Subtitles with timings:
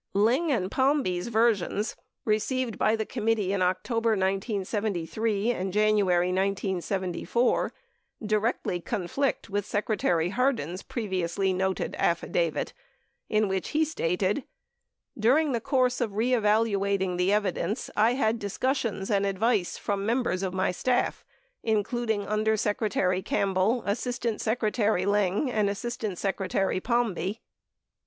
[0.15, 1.95] Lyng and Palmby's versions,
[2.25, 7.71] received by the committee in October 1973 and January 1974,
[8.25, 12.73] directly conflict with Secretary Hardin's pre viously noted affidavit,
[13.29, 14.43] in which he stated:
[15.19, 20.41] During the course of reevaluating the evidence, I had dis cussions and advice from members
[20.41, 21.23] of my staff,
[21.61, 27.39] including Under Secretary Campbell, Assistant Secretary Lyng, and Assistant Secretary Palmby.